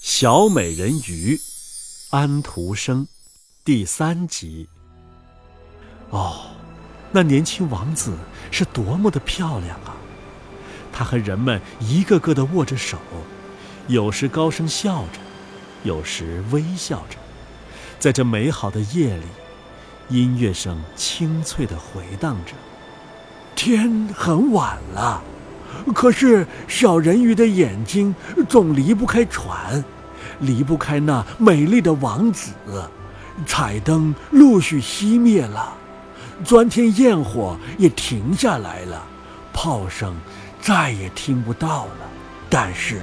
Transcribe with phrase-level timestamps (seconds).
[0.00, 1.40] 小美人鱼，
[2.10, 3.08] 安徒生，
[3.64, 4.68] 第三集。
[6.10, 6.52] 哦，
[7.10, 8.16] 那年轻王子
[8.50, 9.96] 是多么的漂亮啊！
[10.92, 12.96] 他和人们一个个的握着手，
[13.88, 15.18] 有时高声笑着，
[15.82, 17.16] 有时微笑着。
[17.98, 19.26] 在这美好的夜里，
[20.08, 22.52] 音乐声清脆的回荡着。
[23.56, 25.22] 天很晚了。
[25.94, 28.14] 可是小人鱼的眼睛
[28.48, 29.82] 总离不开船，
[30.40, 32.52] 离不开那美丽的王子。
[33.46, 35.72] 彩灯陆续熄灭了，
[36.44, 39.02] 钻天焰火也停下来了，
[39.52, 40.16] 炮声
[40.60, 42.10] 再也听不到了。
[42.50, 43.02] 但是，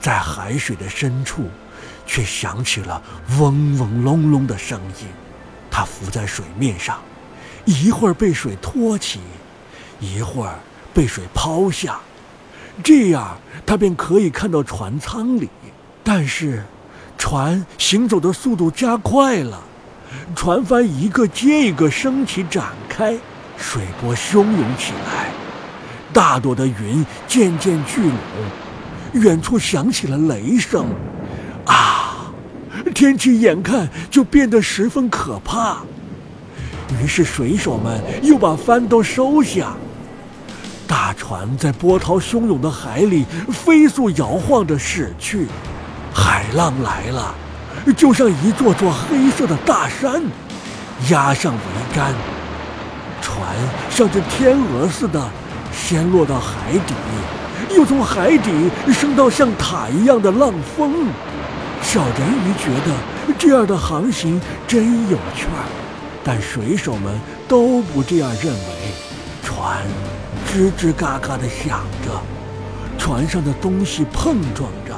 [0.00, 1.50] 在海水的深处，
[2.06, 3.02] 却响起了
[3.38, 5.06] 嗡嗡隆隆的声音。
[5.70, 6.98] 它浮在水面上，
[7.66, 9.20] 一会儿被水托起，
[10.00, 10.58] 一会儿。
[10.92, 12.00] 被水抛下，
[12.82, 15.48] 这样他便可以看到船舱里。
[16.02, 16.64] 但是，
[17.18, 19.62] 船行走的速度加快了，
[20.34, 23.16] 船帆一个接一个升起展开，
[23.56, 25.30] 水波汹涌起来，
[26.12, 30.86] 大朵的云渐渐聚拢，远处响起了雷声。
[31.66, 32.32] 啊，
[32.94, 35.82] 天气眼看就变得十分可怕。
[37.00, 39.76] 于是水手们又把帆都收下。
[40.90, 45.46] 大船在波涛汹涌的海里飞速摇晃着驶去，
[46.12, 47.32] 海浪来了，
[47.96, 50.20] 就像一座座黑色的大山，
[51.08, 52.12] 压上桅杆。
[53.22, 53.40] 船
[53.88, 55.30] 像只天鹅似的，
[55.70, 56.94] 先落到海底，
[57.76, 58.50] 又从海底
[58.92, 61.06] 升到像塔一样的浪峰。
[61.82, 65.62] 小人鱼觉得这样的航行真有趣儿，
[66.24, 68.79] 但水手们都不这样认为。
[69.60, 69.76] 船。
[70.48, 72.18] 吱吱嘎嘎地响着，
[72.98, 74.94] 船上的东西碰撞着，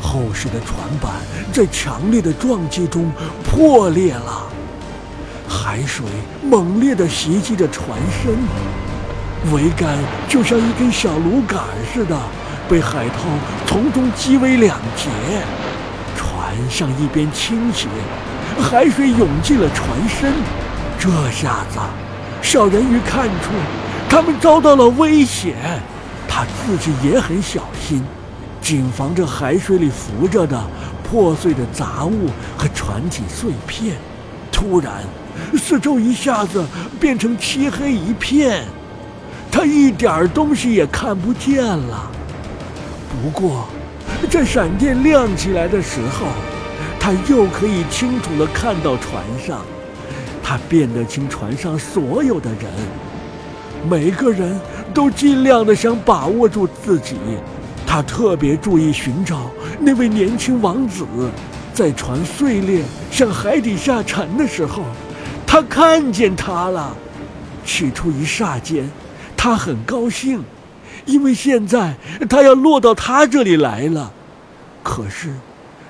[0.00, 1.12] 厚实的船板
[1.52, 3.12] 在强烈的撞击中
[3.44, 4.44] 破裂了。
[5.46, 6.06] 海水
[6.42, 8.34] 猛烈地袭击着船身，
[9.52, 11.60] 桅杆就像一根小芦杆
[11.92, 12.18] 似的，
[12.70, 13.24] 被海涛
[13.66, 15.10] 从中击为两截。
[16.16, 17.86] 船向一边倾斜，
[18.58, 20.32] 海水涌进了船身。
[20.98, 21.78] 这下子，
[22.46, 23.50] 小人鱼看出。
[24.08, 25.56] 他们遭到了危险，
[26.28, 28.04] 他自己也很小心，
[28.60, 30.64] 谨防着海水里浮着的
[31.02, 33.96] 破碎的杂物和船体碎片。
[34.52, 35.02] 突然，
[35.58, 36.64] 四周一下子
[37.00, 38.64] 变成漆黑一片，
[39.50, 42.08] 他一点东西也看不见了。
[43.10, 43.66] 不过，
[44.30, 46.28] 在闪电亮起来的时候，
[47.00, 49.62] 他又可以清楚地看到船上，
[50.48, 52.70] 他辨得清船上所有的人。
[53.90, 54.56] 每个人
[54.94, 57.16] 都尽量的想把握住自己，
[57.84, 61.04] 他特别注意寻找那位年轻王子。
[61.74, 64.84] 在船碎裂向海底下沉的时候，
[65.44, 66.96] 他看见他了。
[67.64, 68.88] 起初一霎间，
[69.36, 70.44] 他很高兴，
[71.06, 71.96] 因为现在
[72.30, 74.12] 他要落到他这里来了。
[74.84, 75.34] 可是，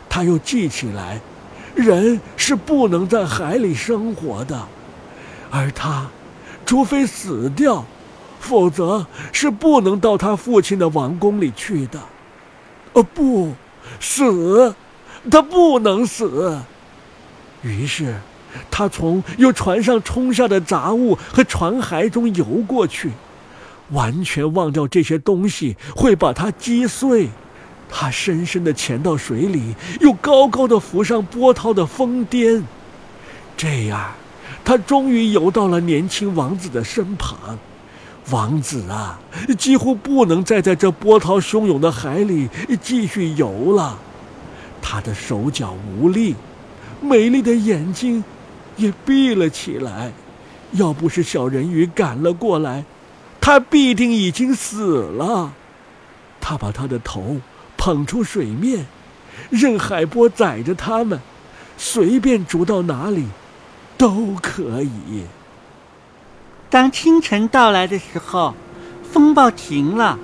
[0.09, 1.21] 他又记起来，
[1.77, 4.67] 人是不能在海里生活的，
[5.51, 6.09] 而他。
[6.65, 7.85] 除非死掉，
[8.41, 12.01] 否则是不能到他父亲的王宫里去的。
[12.93, 13.53] 哦，不，
[14.01, 14.75] 死，
[15.31, 16.59] 他不能死。
[17.63, 18.17] 于是，
[18.69, 23.13] 他从由船上冲下的杂物和船骸中游过去，
[23.91, 27.29] 完全忘掉这些东西会把他击碎。
[27.89, 32.63] 他深深的潜到水里，又高高的浮上波涛的峰巅，
[33.57, 34.13] 这样。
[34.65, 37.57] 他终于游到了年轻王子的身旁，
[38.31, 39.21] 王子啊，
[39.57, 42.49] 几乎不能再在这波涛汹涌的海里
[42.83, 43.97] 继续游了。
[44.83, 46.35] 他的手脚无力，
[47.01, 48.25] 美丽的眼睛
[48.77, 50.13] 也闭了起来。
[50.73, 52.85] 要不是小人鱼赶了过来，
[53.41, 55.53] 他必定已经死了。
[56.41, 57.37] 他把他的头
[57.87, 58.85] 捧出水面，
[59.49, 61.21] 任海波载着他们，
[61.79, 63.27] 随便逐到哪里。
[63.97, 65.25] 都可以。
[66.69, 68.55] 当清晨到来的时候，
[69.11, 70.19] 风暴停了，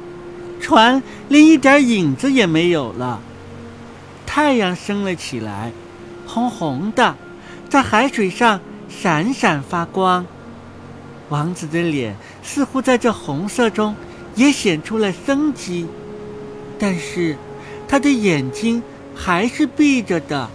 [0.60, 3.20] 船连一点影子也没有了。
[4.26, 5.70] 太阳升了起来，
[6.26, 7.14] 红红的，
[7.68, 10.26] 在海水上闪闪发光。
[11.28, 13.94] 王子的脸似乎在这红色中
[14.34, 15.86] 也显出了生机，
[16.78, 17.38] 但是
[17.92, 18.82] 他的眼睛
[19.14, 20.48] 还是闭着的。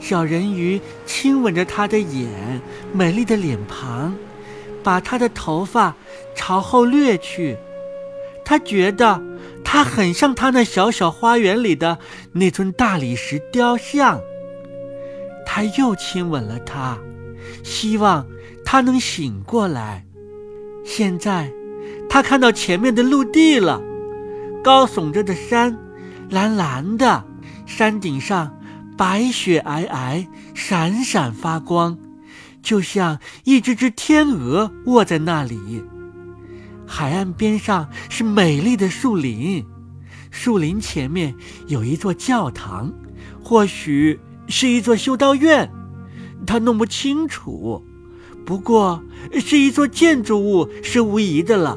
[0.00, 4.14] 小人鱼亲吻着他的眼，美丽的脸庞，
[4.82, 5.94] 把他的头发
[6.34, 7.58] 朝后掠去。
[8.46, 9.22] 他觉得
[9.62, 11.98] 他很像他那小小花园里的
[12.32, 14.18] 那尊大理石雕像。
[15.44, 16.96] 他又亲吻了他，
[17.62, 18.26] 希望
[18.64, 20.06] 他能醒过来。
[20.82, 21.52] 现在，
[22.08, 23.82] 他看到前面的陆地了，
[24.64, 25.76] 高耸着的山，
[26.30, 27.24] 蓝蓝的，
[27.66, 28.58] 山顶上
[28.96, 31.96] 白雪皑皑，闪闪发光，
[32.62, 35.84] 就像一只只天鹅卧在那里。
[36.86, 39.64] 海岸边上是美丽的树林，
[40.30, 41.34] 树林前面
[41.66, 42.92] 有一座教堂，
[43.42, 44.18] 或许
[44.48, 45.70] 是一座修道院，
[46.46, 47.84] 他弄不清楚。
[48.44, 49.02] 不过
[49.40, 51.76] 是一座建筑物是无疑的了。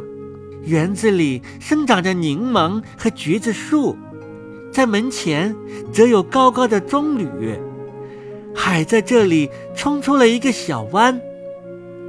[0.64, 3.98] 园子里生长着柠檬和橘子树，
[4.72, 5.56] 在门前
[5.92, 7.60] 则有高高的棕榈。
[8.56, 11.20] 海在这里冲出了一个小湾。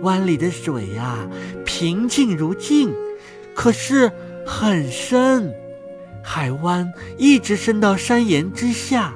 [0.03, 1.29] 湾里的水呀，
[1.65, 2.93] 平静如镜，
[3.55, 4.11] 可是
[4.47, 5.53] 很深。
[6.23, 9.13] 海湾一直伸到山岩之下，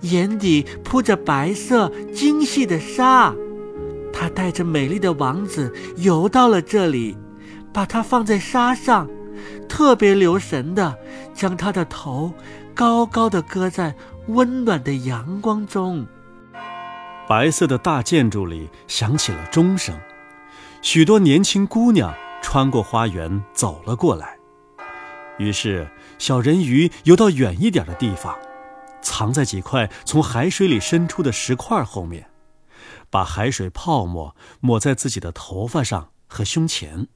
[0.00, 3.34] 眼底铺着白色精细的沙。
[4.12, 7.16] 他带着美丽的王子游到了这里，
[7.72, 9.06] 把它放在沙上，
[9.68, 10.96] 特别留神的
[11.34, 12.32] 将他的头
[12.76, 13.94] 高高的搁在
[14.28, 16.06] 温暖的阳光中。
[17.26, 19.98] 白色的大建筑里响起了钟声，
[20.82, 24.36] 许多年轻姑娘穿过花园走了过来。
[25.38, 25.88] 于是，
[26.18, 28.36] 小人鱼游到远一点的地方，
[29.00, 32.28] 藏在几块从海水里伸出的石块后面，
[33.08, 37.08] 把海水泡沫抹在自己的头发上和胸前，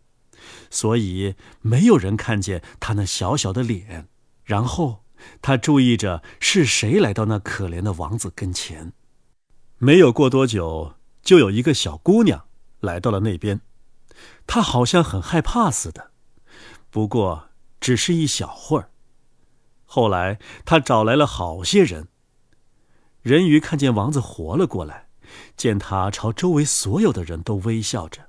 [0.71, 4.09] 所以没有人看见他那小小的脸。
[4.43, 5.05] 然后，
[5.43, 8.93] 他注意着是谁来到那可怜的王子跟前。
[9.79, 12.47] 没有过多久，就有一个小姑娘
[12.81, 13.61] 来到了那边。
[14.47, 16.11] 她好像很害怕似的，
[16.91, 17.51] 不过
[17.81, 18.91] 只是一小会儿。
[19.85, 22.09] 后来，她找来了好些人。
[23.23, 25.09] 人鱼看见王子活了过来，
[25.57, 28.29] 见他朝周围所有的人都微笑着，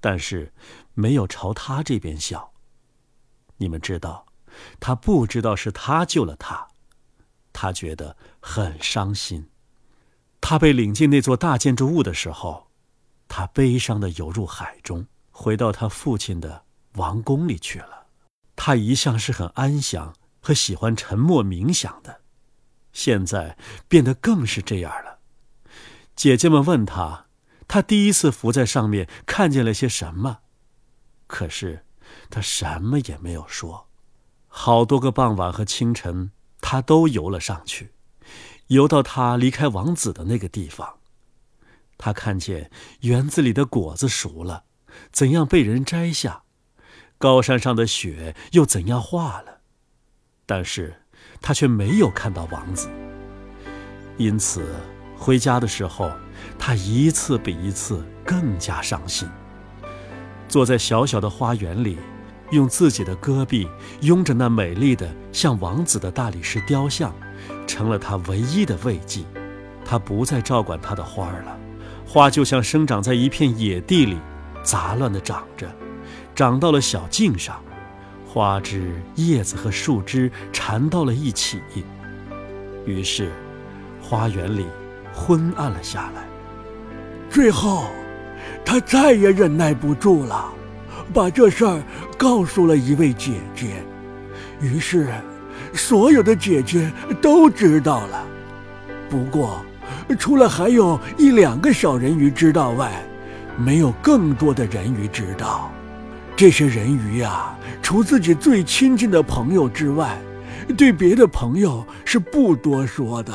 [0.00, 0.52] 但是
[0.94, 2.52] 没有朝他这边笑。
[3.56, 4.26] 你们知道，
[4.80, 6.68] 他不知道是他救了他，
[7.52, 9.48] 他觉得很伤心。
[10.40, 12.68] 他被领进那座大建筑物的时候，
[13.28, 16.64] 他悲伤的游入海中，回到他父亲的
[16.94, 18.06] 王宫里去了。
[18.56, 22.20] 他一向是很安详和喜欢沉默冥想的，
[22.92, 23.56] 现在
[23.88, 25.20] 变得更是这样了。
[26.14, 27.26] 姐姐们问他，
[27.66, 30.40] 他第一次浮在上面看见了些什么，
[31.26, 31.86] 可是
[32.28, 33.88] 他什么也没有说。
[34.54, 37.92] 好多个傍晚和清晨，他都游了上去。
[38.66, 40.98] 游到他离开王子的那个地方，
[41.96, 42.70] 他看见
[43.00, 44.64] 园子里的果子熟了，
[45.10, 46.44] 怎样被人摘下；
[47.16, 49.60] 高山上的雪又怎样化了。
[50.44, 51.02] 但是，
[51.40, 52.90] 他却没有看到王子。
[54.18, 54.74] 因此，
[55.16, 56.12] 回家的时候，
[56.58, 59.26] 他一次比一次更加伤心。
[60.46, 61.98] 坐在小小的花园里，
[62.52, 63.68] 用自己的戈壁
[64.00, 67.12] 拥着那美丽的像王子的大理石雕像。
[67.66, 69.22] 成了他唯一的慰藉，
[69.84, 71.56] 他不再照管他的花儿了，
[72.06, 74.16] 花就像生长在一片野地里，
[74.62, 75.66] 杂乱地长着，
[76.34, 77.60] 长到了小径上，
[78.26, 81.60] 花枝、叶子和树枝缠到了一起，
[82.86, 83.32] 于是，
[84.00, 84.66] 花园里
[85.12, 86.24] 昏暗了下来。
[87.28, 87.86] 最后，
[88.64, 90.52] 他再也忍耐不住了，
[91.12, 91.82] 把这事儿
[92.16, 93.82] 告诉了一位姐姐，
[94.60, 95.08] 于是。
[95.74, 96.92] 所有的姐姐
[97.22, 98.26] 都知道了，
[99.08, 99.64] 不过，
[100.18, 103.02] 除了还有一两个小人鱼知道外，
[103.56, 105.72] 没有更多的人鱼知道。
[106.36, 110.18] 这些人鱼呀，除自己最亲近的朋友之外，
[110.76, 113.32] 对别的朋友是不多说的。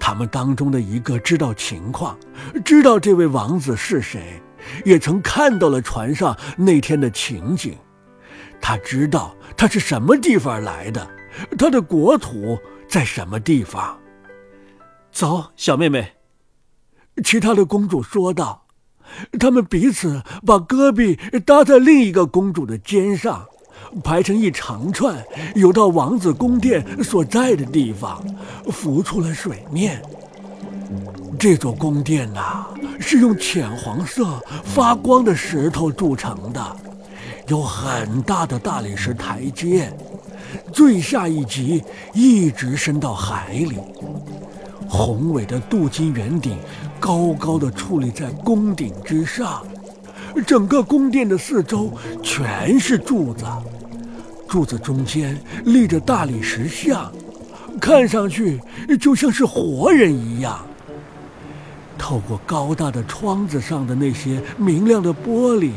[0.00, 2.16] 他们当中的一个知道情况，
[2.64, 4.40] 知道这位王子是谁，
[4.84, 7.76] 也曾看到了船上那天的情景。
[8.60, 11.08] 他知道他是什么地方来的，
[11.58, 13.98] 他的国土在什么地方。
[15.10, 16.12] 走，小妹妹。
[17.24, 18.60] 其他的公主说道。
[19.38, 23.46] 他们彼此把胳膊搭在另一个公主的肩上，
[24.02, 25.22] 排成一长串，
[25.54, 28.24] 游到王子宫殿所在的地方，
[28.70, 30.00] 浮出了水面。
[31.38, 32.66] 这座宫殿呐，
[33.02, 36.76] 是用浅黄色发光的石头铸成的。
[37.48, 39.92] 有很大的大理石台阶，
[40.72, 41.82] 最下一级
[42.14, 43.78] 一直伸到海里。
[44.88, 46.56] 宏伟的镀金圆顶
[47.00, 49.62] 高高的矗立在宫顶之上，
[50.46, 51.90] 整个宫殿的四周
[52.22, 53.44] 全是柱子，
[54.48, 57.10] 柱子中间立着大理石像，
[57.80, 58.60] 看上去
[59.00, 60.64] 就像是活人一样。
[61.98, 65.70] 透过高大的窗子上的那些明亮的玻璃，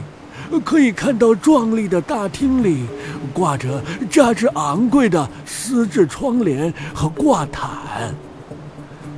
[0.64, 2.86] 可以看到壮丽的大厅里
[3.34, 8.14] 挂着价值昂贵的丝质窗帘和挂毯。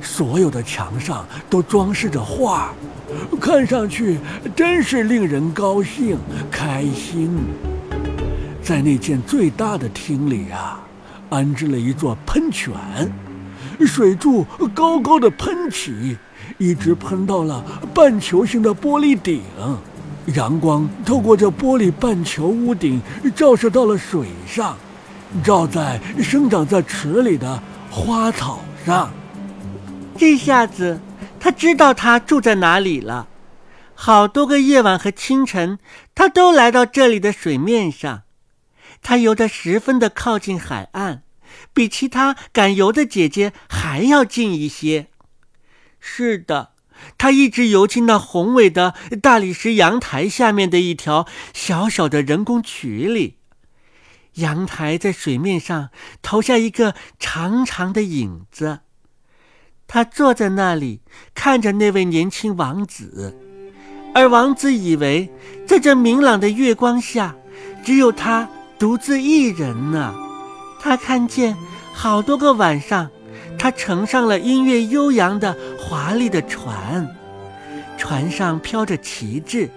[0.00, 2.72] 所有的墙上都装饰着画，
[3.40, 4.18] 看上去
[4.54, 6.16] 真是令人高兴
[6.50, 7.30] 开心。
[8.62, 10.80] 在那间最大的厅里啊，
[11.30, 12.72] 安置了一座喷泉，
[13.80, 16.16] 水柱高高的喷起。
[16.58, 19.40] 一直喷到了半球形的玻璃顶，
[20.34, 23.00] 阳光透过这玻璃半球屋顶，
[23.34, 24.76] 照射到了水上，
[25.44, 29.10] 照在生长在池里的花草上。
[30.16, 31.00] 这下子，
[31.38, 33.28] 他知道他住在哪里了。
[33.94, 35.78] 好多个夜晚和清晨，
[36.14, 38.22] 他都来到这里的水面上。
[39.00, 41.22] 他游得十分的靠近海岸，
[41.72, 45.06] 比其他敢游的姐姐还要近一些。
[46.10, 46.70] 是的，
[47.18, 53.36] 他一直游进那宏伟的大理石阳台下面的一条小小的人工渠里。
[54.34, 55.90] 阳台在水面上
[56.22, 58.80] 投下一个长长的影子。
[59.86, 61.02] 他坐在那里，
[61.34, 63.38] 看着那位年轻王子，
[64.14, 65.30] 而王子以为
[65.66, 67.36] 在这明朗的月光下，
[67.84, 68.48] 只有他
[68.78, 70.14] 独自一人呢。
[70.80, 71.56] 他看见
[71.92, 73.10] 好多个晚上。
[73.58, 77.06] 他乘上了音乐悠扬的华丽的船，
[77.98, 79.68] 船上飘着旗帜。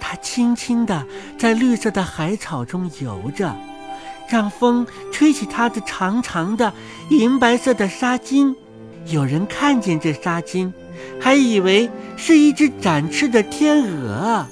[0.00, 1.06] 他轻轻地
[1.38, 3.54] 在绿色的海草中游着，
[4.28, 6.72] 让风吹起他的长长的
[7.10, 8.54] 银白色的纱巾。
[9.06, 10.72] 有人看见这纱巾，
[11.20, 14.46] 还以为是一只展翅的天鹅。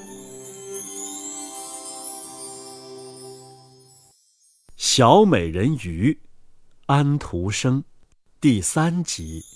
[4.77, 6.19] 小美人鱼，
[6.87, 7.83] 安徒生。
[8.47, 9.56] 第三集。